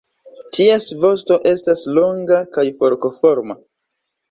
[0.57, 3.61] Ties vosto estas longa kaj forkoforma.